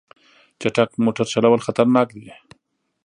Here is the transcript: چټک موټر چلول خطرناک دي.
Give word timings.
چټک 0.61 0.89
موټر 1.03 1.25
چلول 1.33 1.59
خطرناک 1.65 2.07
دي. 2.17 2.29